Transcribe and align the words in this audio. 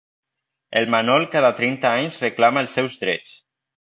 El 0.79 0.87
Manol 0.95 1.27
cada 1.35 1.51
trenta 1.61 1.91
anys 1.99 2.19
reclama 2.25 2.65
els 2.67 2.75
seus 2.79 2.97
drets. 3.05 3.37